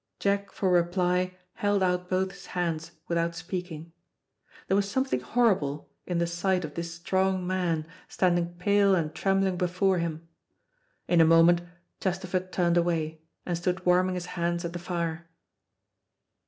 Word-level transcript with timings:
Jack 0.17 0.51
for 0.51 0.71
reply 0.71 1.37
held 1.53 1.83
out 1.83 2.09
both 2.09 2.31
his 2.31 2.45
hands 2.57 2.93
without 3.07 3.35
speaking. 3.35 3.91
There 4.67 4.75
was 4.75 4.89
something 4.89 5.19
horrible 5.19 5.91
in 6.07 6.17
the 6.17 6.25
sight 6.25 6.65
of 6.65 6.73
this 6.73 6.91
strong 6.95 7.45
man 7.45 7.85
standing 8.07 8.55
pale 8.55 8.95
and 8.95 9.13
trembling 9.13 9.57
before 9.57 9.99
him. 9.99 10.27
In 11.07 11.21
a 11.21 11.23
moment 11.23 11.61
Chesterford 11.99 12.51
turned 12.51 12.77
away, 12.77 13.21
and 13.45 13.55
stood 13.55 13.85
warming 13.85 14.15
his 14.15 14.25
hands 14.33 14.65
at 14.65 14.73
the 14.73 14.79
fire. 14.79 15.29